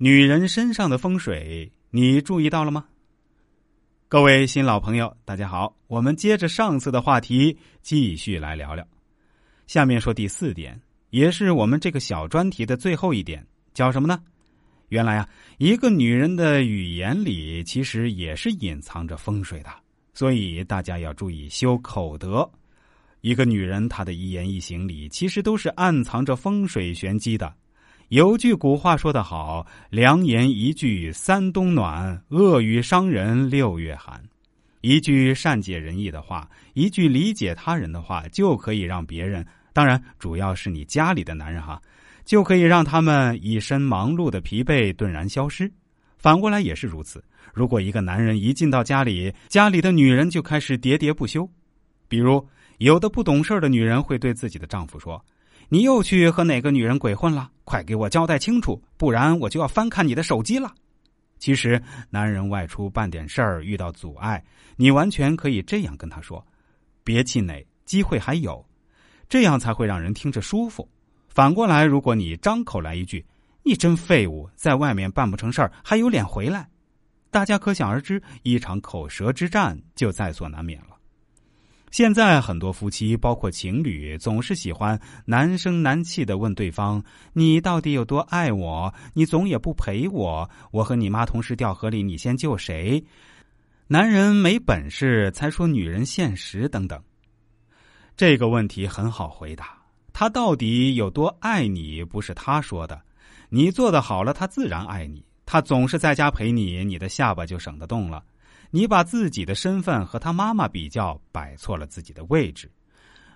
[0.00, 2.84] 女人身上的风水，你注意到了吗？
[4.06, 8.86] 各位新老朋友，大家好，我们接着上次的话题继续来聊聊。
[9.66, 10.80] 下面说第四点，
[11.10, 14.22] 也是我们这个小专题的最后一点，叫什么呢？
[14.90, 19.70] 原来啊，一个女人的语言里其实也是隐藏着风水的，
[20.14, 22.48] 所以大家要注意修口德。
[23.20, 27.52] 一个女人她的一言一行里，其实都是暗藏着风水玄机的。
[28.08, 34.18] 有句古话说得好：“良言一句三冬暖，恶语伤人六月寒。”
[34.80, 41.78] 一句善解人意的话，一句理解他人的话，就可以让别人，当然主要是你家里的男人哈，
[42.24, 45.70] 就可以让他们一身忙碌的疲惫顿然消失。
[46.16, 47.22] 反过来也是如此。
[47.52, 51.46] 如果一个男人一进到家里，家里的女人就开始喋喋不休，
[52.08, 52.42] 比如
[52.78, 55.22] 有的不懂事的女人会对自己的丈夫说。
[55.70, 57.50] 你又去和哪个女人鬼混了？
[57.68, 60.74] 快给我交代清楚，不然我就要翻看你的手机了。
[61.38, 64.42] 其实，男人外出办点事儿遇到阻碍，
[64.76, 66.42] 你完全可以这样跟他说
[67.04, 68.64] ：“别气馁，机会还有。”
[69.28, 70.88] 这样才会让人听着舒服。
[71.28, 73.22] 反过来，如果你张口来一句
[73.62, 76.66] “你真废物，在外面办不成事儿，还有脸回来”，
[77.30, 80.87] 大家可想而知，一场口舌之战就在所难免了。
[81.90, 88.92] 现在很多夫妻，包括情侣，总是喜欢男声男气的问对方：“你到底有多爱我？
[89.14, 90.48] 你总也不陪我。
[90.70, 93.02] 我和你妈同时掉河里，你先救谁？”
[93.88, 97.02] 男人没本事才说女人现实等等。
[98.16, 99.78] 这个问题很好回答：
[100.12, 102.04] 他到底有多爱你？
[102.04, 103.00] 不是他说的。
[103.48, 105.24] 你做的好了，他自然爱你。
[105.46, 108.22] 他总是在家陪你，你的下巴就省得动了。
[108.70, 112.70] 你把自己的身份和他妈妈比较，摆错了自己的位置。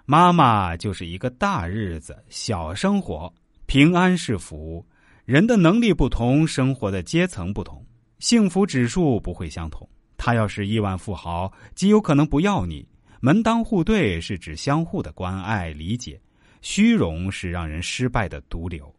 [0.05, 3.33] 妈妈就是一个大日子、小生活，
[3.67, 4.85] 平安是福。
[5.25, 7.83] 人的能力不同，生活的阶层不同，
[8.19, 9.89] 幸福指数不会相同。
[10.19, 12.87] 他要是亿万富豪，极有可能不要你。
[13.21, 16.21] 门当户对是指相互的关爱理解，
[16.61, 18.93] 虚荣是让人失败的毒瘤。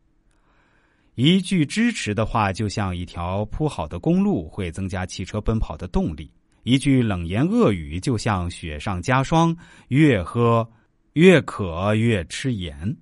[1.16, 6.26] 一句支持的话，就像一条铺好的公路，会增加汽车奔跑的动力；
[6.64, 9.56] 一句冷言恶语，就像雪上加霜，
[9.90, 10.68] 越喝
[11.14, 12.98] 越渴，越吃盐。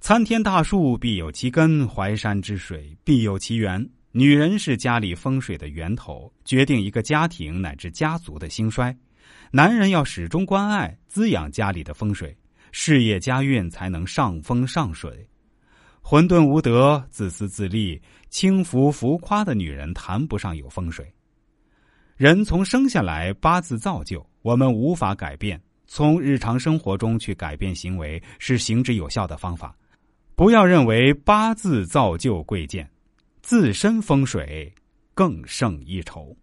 [0.00, 3.88] 参天大树必有其根，淮山之水必有其源。
[4.10, 8.96] 女人是家里风水的源头，决定一个家庭乃至家族的兴衰。
[9.52, 12.36] 男人要始终关爱滋养家里的风水，
[12.72, 15.27] 事业家运才能上风上水。
[16.10, 21.06] 混沌无德、自私自利、轻浮浮夸的女人谈不上有风水。
[22.16, 25.60] 人从生下来八字造就，我们无法改变。
[25.86, 29.76] 从日常生活中去改变行为是行之有效的方法。
[30.34, 32.90] 不要认为八字造就贵贱，
[33.42, 34.72] 自身风水
[35.12, 36.34] 更胜一筹。